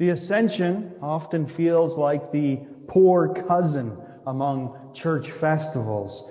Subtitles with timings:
[0.00, 6.24] The ascension often feels like the poor cousin among church festivals.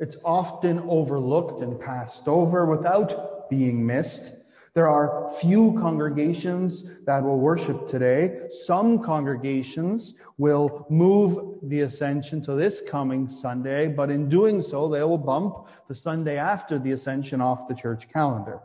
[0.00, 4.32] It's often overlooked and passed over without being missed.
[4.72, 8.46] There are few congregations that will worship today.
[8.48, 15.02] Some congregations will move the ascension to this coming Sunday, but in doing so, they
[15.02, 18.60] will bump the Sunday after the ascension off the church calendar.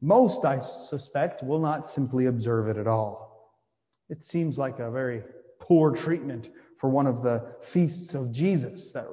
[0.00, 3.25] Most, I suspect, will not simply observe it at all.
[4.08, 5.22] It seems like a very
[5.58, 9.06] poor treatment for one of the feasts of Jesus that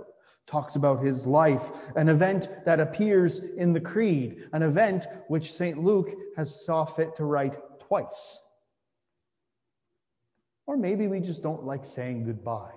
[0.45, 5.83] talks about his life, an event that appears in the Creed, an event which St.
[5.83, 8.41] Luke has saw fit to write twice.
[10.67, 12.73] Or maybe we just don't like saying goodbye,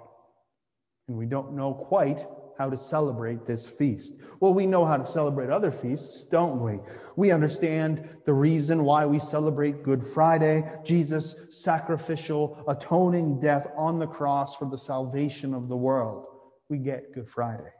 [1.08, 2.26] and we don't know quite
[2.58, 4.14] how to celebrate this feast.
[4.40, 6.78] Well, we know how to celebrate other feasts, don't we?
[7.16, 14.06] We understand the reason why we celebrate Good Friday, Jesus' sacrificial, atoning death on the
[14.06, 16.26] cross for the salvation of the world.
[16.68, 17.72] We get Good Friday.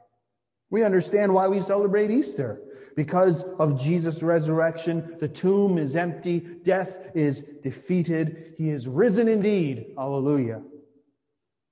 [0.69, 2.61] We understand why we celebrate Easter.
[2.95, 9.93] Because of Jesus' resurrection, the tomb is empty, death is defeated, he is risen indeed.
[9.95, 10.63] Hallelujah.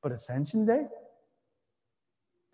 [0.04, 0.86] But Ascension Day?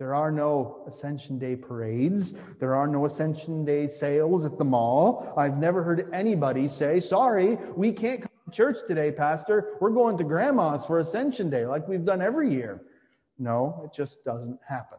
[0.02, 2.34] There are no Ascension Day parades.
[2.58, 5.32] There are no Ascension Day sales at the mall.
[5.38, 9.78] I've never heard anybody say, sorry, we can't come to church today, Pastor.
[9.80, 12.82] We're going to grandma's for Ascension Day like we've done every year.
[13.38, 14.98] No, it just doesn't happen.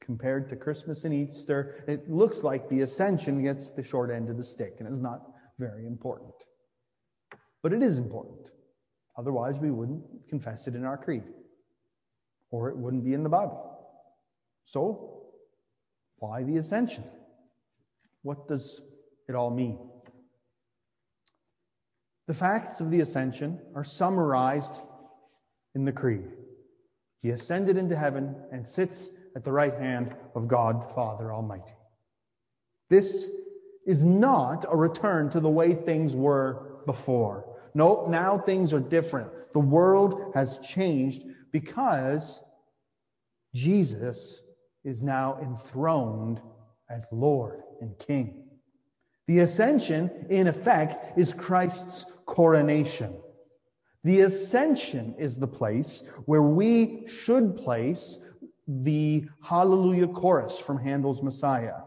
[0.00, 4.36] Compared to Christmas and Easter, it looks like the Ascension gets the short end of
[4.36, 5.22] the stick and is not
[5.58, 6.34] very important.
[7.64, 8.52] But it is important.
[9.18, 11.24] Otherwise, we wouldn't confess it in our creed
[12.50, 13.78] or it wouldn't be in the Bible.
[14.64, 15.22] So,
[16.16, 17.04] why the ascension?
[18.22, 18.80] What does
[19.28, 19.78] it all mean?
[22.26, 24.76] The facts of the ascension are summarized
[25.74, 26.32] in the Creed.
[27.18, 31.74] He ascended into heaven and sits at the right hand of God the Father Almighty.
[32.88, 33.28] This
[33.86, 37.46] is not a return to the way things were before.
[37.74, 39.30] No, now things are different.
[39.52, 41.22] The world has changed
[41.52, 42.42] because
[43.54, 44.40] Jesus
[44.84, 46.40] is now enthroned
[46.88, 48.44] as Lord and King.
[49.26, 53.14] The ascension, in effect, is Christ's coronation.
[54.02, 58.18] The ascension is the place where we should place
[58.66, 61.82] the Hallelujah chorus from Handel's Messiah.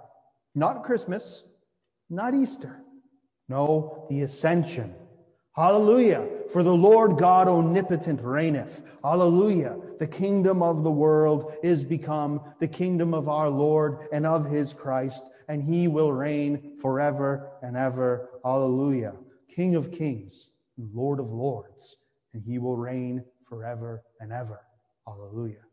[0.54, 1.44] Not Christmas,
[2.10, 2.82] not Easter.
[3.50, 4.94] No, the ascension.
[5.56, 6.28] Hallelujah.
[6.52, 8.84] For the Lord God omnipotent reigneth.
[9.04, 9.78] Hallelujah.
[10.00, 14.74] The kingdom of the world is become the kingdom of our Lord and of his
[14.74, 18.30] Christ, and he will reign forever and ever.
[18.44, 19.14] Hallelujah.
[19.54, 21.98] King of kings and Lord of lords,
[22.34, 24.62] and he will reign forever and ever.
[25.06, 25.66] Hallelujah.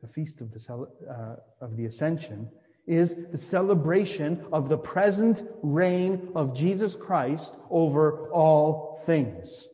[0.00, 2.50] The feast of the, uh, of the Ascension
[2.88, 9.68] is the celebration of the present reign of Jesus Christ over all things.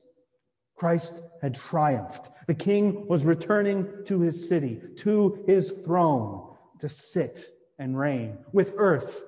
[0.77, 2.31] Christ had triumphed.
[2.47, 7.47] The king was returning to his city, to his throne, to sit
[7.79, 9.23] and reign with earth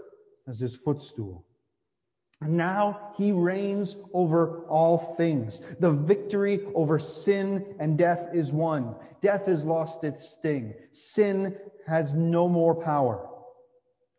[0.49, 1.45] as his footstool.
[2.41, 5.63] And now he reigns over all things.
[5.81, 8.95] The victory over sin and death is won.
[9.23, 10.75] Death has lost its sting.
[10.93, 13.31] Sin has no more power.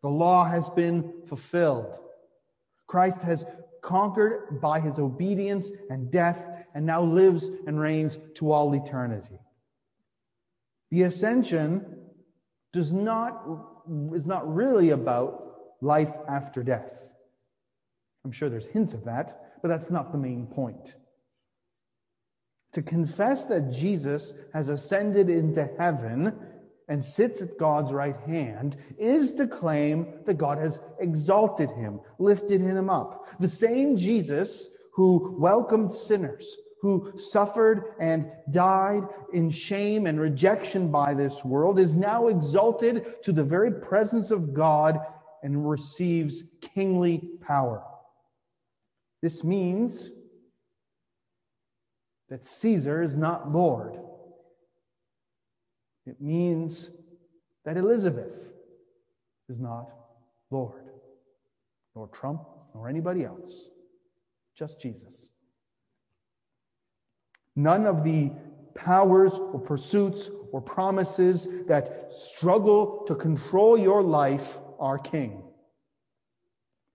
[0.02, 1.98] The law has been fulfilled.
[2.86, 3.44] Christ has
[3.82, 9.38] conquered by his obedience and death and now lives and reigns to all eternity.
[10.90, 11.96] The ascension
[12.72, 13.44] does not,
[14.12, 15.44] is not really about
[15.80, 17.08] life after death.
[18.24, 20.94] I'm sure there's hints of that, but that's not the main point.
[22.72, 26.38] To confess that Jesus has ascended into heaven
[26.88, 32.60] and sits at God's right hand is to claim that God has exalted him, lifted
[32.60, 33.26] him up.
[33.40, 39.02] The same Jesus who welcomed sinners, who suffered and died
[39.32, 44.54] in shame and rejection by this world, is now exalted to the very presence of
[44.54, 44.98] God
[45.42, 47.84] and receives kingly power.
[49.22, 50.10] This means
[52.28, 53.98] that Caesar is not Lord.
[56.08, 56.88] It means
[57.66, 58.32] that Elizabeth
[59.50, 59.90] is not
[60.50, 60.88] Lord,
[61.94, 62.40] nor Trump,
[62.74, 63.68] nor anybody else,
[64.56, 65.28] just Jesus.
[67.54, 68.30] None of the
[68.74, 75.42] powers or pursuits or promises that struggle to control your life are king.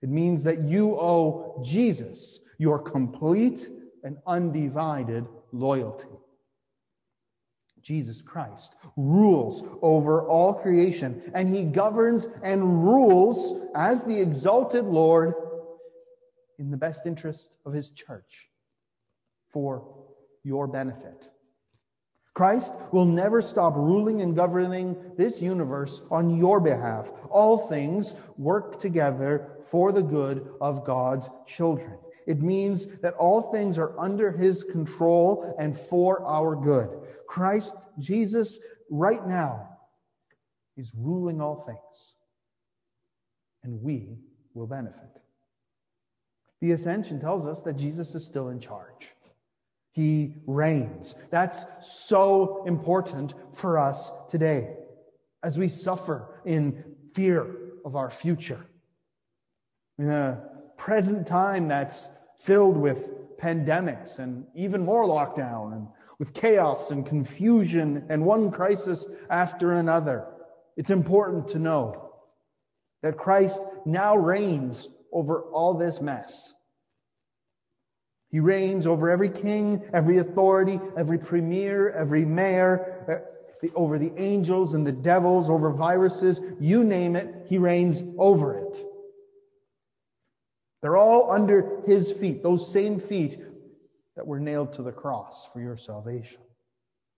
[0.01, 3.69] It means that you owe Jesus your complete
[4.03, 6.07] and undivided loyalty.
[7.83, 15.33] Jesus Christ rules over all creation, and he governs and rules as the exalted Lord
[16.57, 18.49] in the best interest of his church
[19.49, 20.05] for
[20.43, 21.29] your benefit.
[22.33, 27.11] Christ will never stop ruling and governing this universe on your behalf.
[27.29, 31.97] All things work together for the good of God's children.
[32.27, 36.89] It means that all things are under his control and for our good.
[37.27, 38.59] Christ Jesus,
[38.89, 39.69] right now,
[40.77, 42.15] is ruling all things,
[43.63, 44.17] and we
[44.53, 45.21] will benefit.
[46.61, 49.09] The ascension tells us that Jesus is still in charge.
[49.91, 51.15] He reigns.
[51.29, 54.75] That's so important for us today
[55.43, 56.83] as we suffer in
[57.13, 57.45] fear
[57.85, 58.65] of our future.
[59.99, 60.49] In a
[60.83, 62.09] present time that's
[62.39, 65.87] filled with pandemics and even more lockdown and
[66.19, 70.25] with chaos and confusion and one crisis after another,
[70.75, 72.11] it's important to know
[73.01, 76.53] that Christ now reigns over all this mess.
[78.29, 83.23] He reigns over every king, every authority, every premier, every mayor,
[83.63, 88.57] uh, over the angels and the devils, over viruses, you name it, he reigns over
[88.57, 88.83] it.
[90.83, 93.39] They're all under his feet, those same feet
[94.15, 96.41] that were nailed to the cross for your salvation.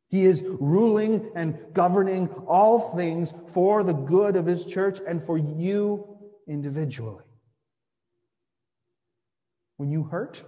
[0.08, 5.38] He is ruling and governing all things for the good of his church and for
[5.38, 6.18] you
[6.48, 7.26] individually.
[9.78, 10.42] When you hurt,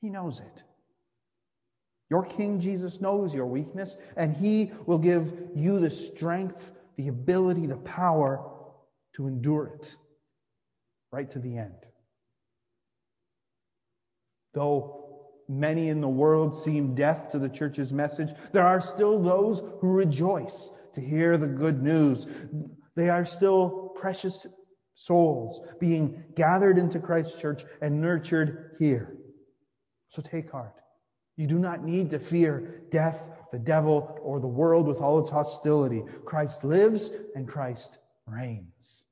[0.00, 0.62] he knows it.
[2.10, 7.64] Your King Jesus knows your weakness, and He will give you the strength, the ability,
[7.64, 8.50] the power
[9.14, 9.96] to endure it
[11.10, 11.86] right to the end.
[14.54, 15.02] Though
[15.48, 19.88] many in the world seem deaf to the church's message, there are still those who
[19.92, 22.26] rejoice to hear the good news.
[22.94, 24.46] They are still precious
[24.94, 29.16] souls being gathered into Christ's church and nurtured here.
[30.08, 30.74] So take heart.
[31.36, 35.30] You do not need to fear death, the devil, or the world with all its
[35.30, 36.02] hostility.
[36.26, 39.06] Christ lives and Christ reigns.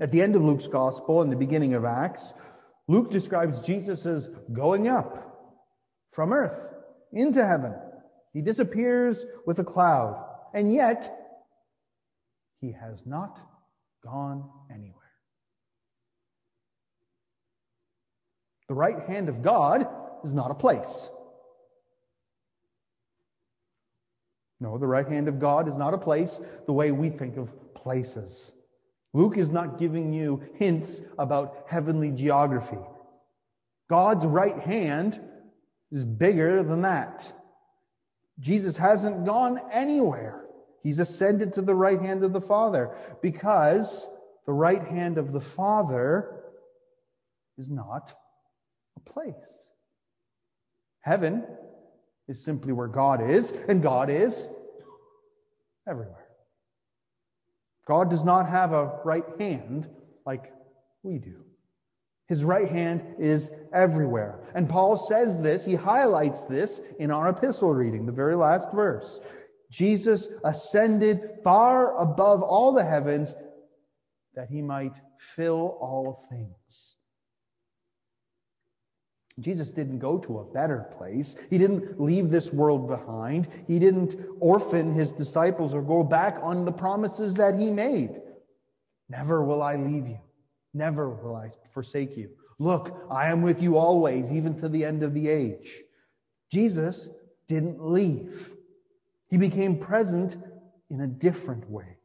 [0.00, 2.34] At the end of Luke's gospel and the beginning of Acts,
[2.88, 5.56] Luke describes Jesus as going up
[6.12, 6.66] from earth
[7.12, 7.74] into heaven.
[8.32, 10.24] He disappears with a cloud,
[10.54, 11.10] and yet
[12.60, 13.40] he has not
[14.04, 14.94] gone anywhere.
[18.68, 19.86] The right hand of God
[20.24, 21.10] is not a place.
[24.58, 27.74] No, the right hand of God is not a place the way we think of
[27.74, 28.52] places.
[29.16, 32.76] Luke is not giving you hints about heavenly geography.
[33.88, 35.18] God's right hand
[35.90, 37.32] is bigger than that.
[38.40, 40.44] Jesus hasn't gone anywhere.
[40.82, 44.06] He's ascended to the right hand of the Father because
[44.44, 46.42] the right hand of the Father
[47.56, 48.12] is not
[48.98, 49.66] a place.
[51.00, 51.46] Heaven
[52.28, 54.46] is simply where God is, and God is
[55.88, 56.25] everywhere.
[57.86, 59.88] God does not have a right hand
[60.24, 60.52] like
[61.02, 61.44] we do.
[62.28, 64.40] His right hand is everywhere.
[64.54, 69.20] And Paul says this, he highlights this in our epistle reading, the very last verse.
[69.70, 73.36] Jesus ascended far above all the heavens
[74.34, 76.96] that he might fill all things.
[79.38, 81.36] Jesus didn't go to a better place.
[81.50, 83.48] He didn't leave this world behind.
[83.66, 88.20] He didn't orphan his disciples or go back on the promises that he made.
[89.10, 90.18] Never will I leave you.
[90.72, 92.30] Never will I forsake you.
[92.58, 95.82] Look, I am with you always, even to the end of the age.
[96.50, 97.08] Jesus
[97.46, 98.54] didn't leave.
[99.28, 100.36] He became present
[100.90, 101.98] in a different way.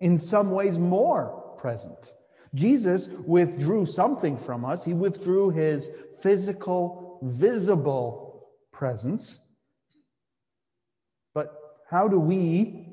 [0.00, 2.12] In some ways, more present.
[2.54, 4.84] Jesus withdrew something from us.
[4.84, 5.90] He withdrew his
[6.20, 9.38] physical, visible presence.
[11.34, 11.54] But
[11.88, 12.88] how do we,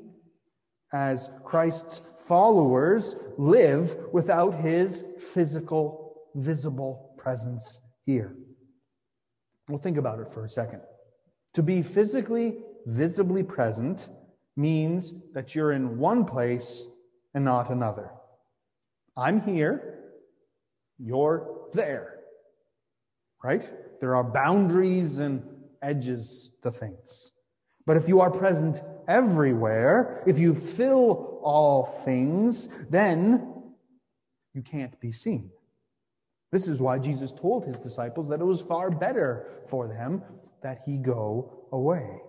[0.92, 8.36] as Christ's followers, live without his physical, visible presence here?
[9.68, 10.80] Well, think about it for a second.
[11.54, 14.08] To be physically, visibly present
[14.56, 16.88] means that you're in one place
[17.34, 18.10] and not another.
[19.18, 19.98] I'm here,
[20.96, 22.20] you're there.
[23.42, 23.68] Right?
[24.00, 25.42] There are boundaries and
[25.82, 27.32] edges to things.
[27.84, 33.54] But if you are present everywhere, if you fill all things, then
[34.54, 35.50] you can't be seen.
[36.52, 40.22] This is why Jesus told his disciples that it was far better for them
[40.62, 42.20] that he go away.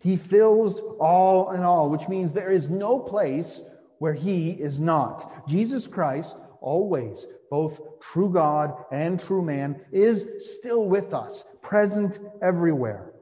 [0.00, 3.62] He fills all in all, which means there is no place
[4.00, 5.46] where he is not.
[5.46, 10.26] Jesus Christ, always, both true God and true man, is
[10.56, 13.12] still with us, present everywhere.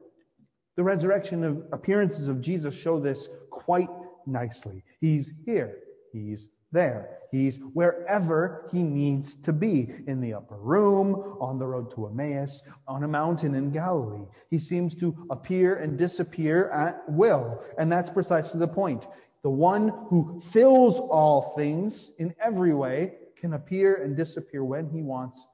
[0.77, 3.89] The resurrection of appearances of Jesus show this quite
[4.25, 4.83] nicely.
[5.01, 5.79] He's here.
[6.13, 7.17] He's there.
[7.29, 12.63] He's wherever he needs to be in the upper room, on the road to Emmaus,
[12.87, 14.25] on a mountain in Galilee.
[14.49, 17.61] He seems to appear and disappear at will.
[17.77, 19.07] And that's precisely the point.
[19.43, 25.01] The one who fills all things in every way can appear and disappear when he
[25.01, 25.45] wants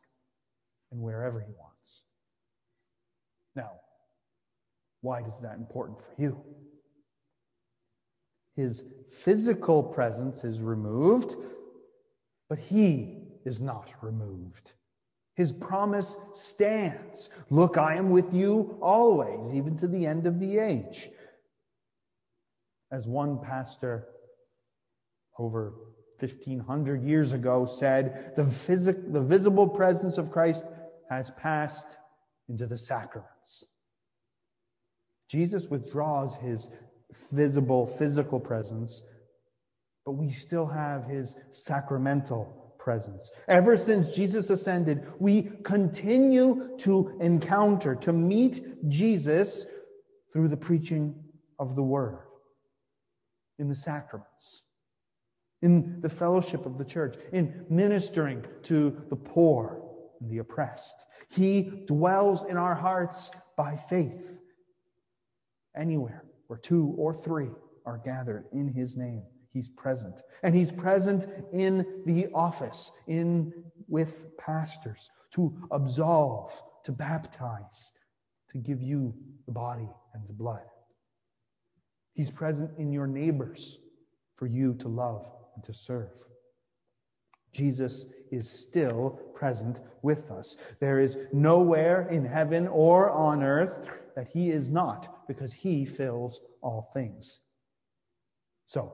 [0.92, 2.04] and wherever he wants.
[3.56, 3.72] Now,
[5.02, 6.42] why is that important for you?
[8.56, 11.36] His physical presence is removed,
[12.50, 14.74] but he is not removed.
[15.36, 17.30] His promise stands.
[17.50, 21.10] Look, I am with you always, even to the end of the age.
[22.92, 24.08] As one pastor
[25.38, 25.74] over
[26.20, 30.66] 1500 years ago said, the, phys- the visible presence of Christ
[31.10, 31.98] has passed
[32.48, 33.66] into the sacraments.
[35.30, 36.70] Jesus withdraws his
[37.32, 39.04] visible physical presence,
[40.06, 43.32] but we still have his sacramental presence.
[43.48, 49.66] Ever since Jesus ascended, we continue to encounter, to meet Jesus
[50.32, 51.16] through the preaching
[51.58, 52.20] of the word,
[53.60, 54.64] in the sacraments,
[55.62, 59.82] in the fellowship of the church, in ministering to the poor
[60.20, 61.06] and the oppressed.
[61.30, 64.38] He dwells in our hearts by faith
[65.76, 67.50] anywhere where two or three
[67.86, 69.24] are gathered in his name.
[69.50, 70.22] He's present.
[70.44, 73.54] And he's present in the office, in
[73.88, 77.92] with pastors, to absolve, to baptize,
[78.50, 79.14] to give you
[79.46, 80.66] the body and the blood.
[82.16, 83.78] He's present in your neighbors
[84.38, 86.10] for you to love and to serve.
[87.54, 90.58] Jesus is still present with us.
[90.80, 93.78] There is nowhere in heaven or on earth
[94.16, 97.42] that he is not, because he fills all things.
[98.66, 98.94] So,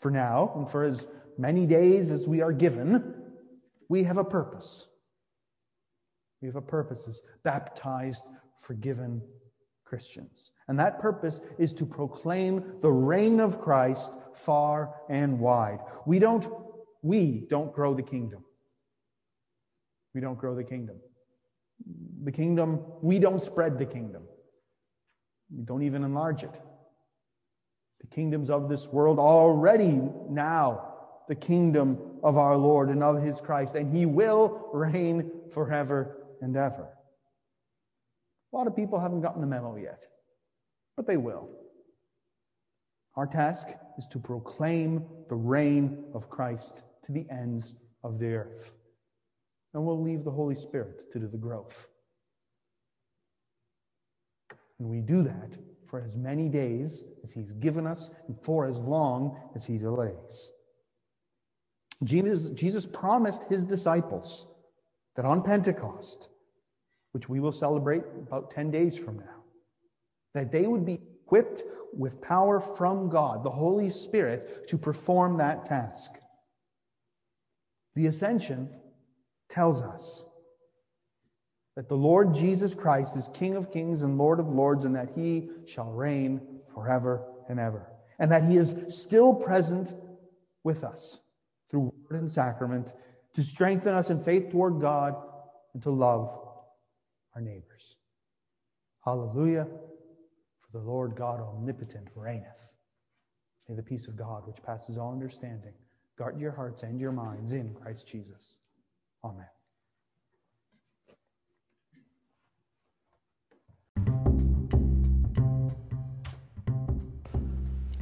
[0.00, 1.06] for now, and for as
[1.36, 3.14] many days as we are given,
[3.88, 4.88] we have a purpose.
[6.40, 8.24] We have a purpose as baptized,
[8.60, 9.22] forgiven
[9.84, 10.52] Christians.
[10.68, 15.80] And that purpose is to proclaim the reign of Christ far and wide.
[16.06, 16.46] We don't,
[17.02, 18.44] we don't grow the kingdom.
[20.14, 20.96] We don't grow the kingdom.
[22.22, 24.22] The kingdom, we don't spread the kingdom.
[25.54, 26.60] We don't even enlarge it.
[28.00, 30.94] The kingdoms of this world already now
[31.28, 36.56] the kingdom of our Lord and of his Christ, and he will reign forever and
[36.56, 36.88] ever.
[38.54, 40.06] A lot of people haven't gotten the memo yet,
[40.96, 41.48] but they will.
[43.16, 43.66] Our task
[43.98, 48.70] is to proclaim the reign of Christ to the ends of the earth.
[49.72, 51.88] And we'll leave the Holy Spirit to do the growth.
[54.78, 55.56] And we do that
[55.88, 60.52] for as many days as He's given us and for as long as He delays.
[62.04, 64.46] Jesus, Jesus promised His disciples
[65.16, 66.28] that on Pentecost,
[67.14, 69.44] which we will celebrate about 10 days from now,
[70.34, 71.62] that they would be equipped
[71.96, 76.14] with power from God, the Holy Spirit, to perform that task.
[77.94, 78.68] The ascension
[79.48, 80.24] tells us
[81.76, 85.12] that the Lord Jesus Christ is King of kings and Lord of lords, and that
[85.14, 86.40] he shall reign
[86.74, 87.92] forever and ever.
[88.18, 89.92] And that he is still present
[90.64, 91.20] with us
[91.70, 92.92] through word and sacrament
[93.34, 95.14] to strengthen us in faith toward God
[95.74, 96.43] and to love
[97.34, 97.96] our neighbors.
[99.04, 99.66] Hallelujah.
[100.60, 102.72] For the Lord God omnipotent reigneth.
[103.68, 105.72] May the peace of God, which passes all understanding,
[106.18, 108.58] guard your hearts and your minds in Christ Jesus.
[109.24, 109.46] Amen.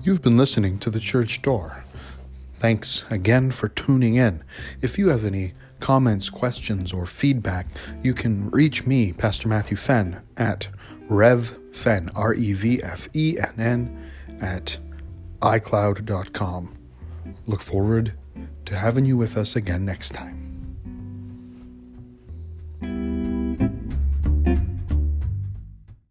[0.02, 1.84] You've been listening to The Church Door.
[2.54, 4.42] Thanks again for tuning in.
[4.80, 7.66] If you have any comments, questions, or feedback,
[8.02, 10.68] you can reach me, Pastor Matthew Fenn, at
[11.10, 14.10] revfenn, R E V F E N N,
[14.40, 14.78] at
[15.42, 16.78] iCloud.com.
[17.46, 18.14] Look forward
[18.64, 20.51] to having you with us again next time.